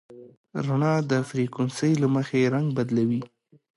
رڼا 0.65 0.93
د 1.11 1.13
فریکونسۍ 1.29 1.91
له 2.01 2.07
مخې 2.15 2.51
رنګ 2.55 2.67
بدلوي. 2.77 3.21